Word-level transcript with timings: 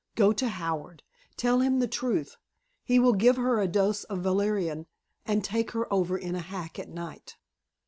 Go 0.15 0.33
to 0.33 0.49
Howard. 0.49 1.03
Tell 1.37 1.59
him 1.59 1.77
the 1.77 1.87
truth. 1.87 2.35
He 2.83 2.97
will 2.97 3.13
give 3.13 3.37
her 3.37 3.59
a 3.59 3.67
dose 3.67 4.03
of 4.05 4.21
valerian 4.23 4.87
and 5.27 5.43
take 5.43 5.73
her 5.73 5.85
over 5.93 6.17
in 6.17 6.33
a 6.33 6.39
hack 6.39 6.79
at 6.79 6.89
night." 6.89 7.35